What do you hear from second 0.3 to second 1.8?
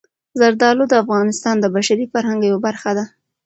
زردالو د افغانستان د